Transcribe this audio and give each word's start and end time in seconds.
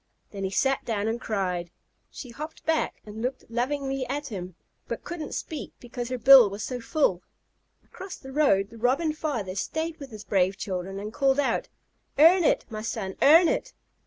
Then 0.31 0.43
he 0.43 0.49
sat 0.49 0.83
down 0.83 1.07
and 1.07 1.21
cried. 1.21 1.69
She 2.09 2.31
hopped 2.31 2.65
back 2.65 3.03
and 3.05 3.21
looked 3.21 3.43
lovingly 3.49 4.03
at 4.07 4.29
him, 4.29 4.55
but 4.87 5.03
couldn't 5.03 5.35
speak 5.35 5.73
because 5.79 6.09
her 6.09 6.17
bill 6.17 6.49
was 6.49 6.63
so 6.63 6.79
full. 6.81 7.21
Across 7.83 8.15
the 8.15 8.31
road 8.31 8.71
the 8.71 8.79
Robin 8.79 9.13
father 9.13 9.53
stayed 9.53 9.99
with 9.99 10.09
his 10.09 10.23
brave 10.23 10.57
children 10.57 10.97
and 10.99 11.13
called 11.13 11.39
out, 11.39 11.69
"Earn 12.17 12.43
it, 12.43 12.65
my 12.67 12.81
son, 12.81 13.13
earn 13.21 13.47
it!" 13.47 13.73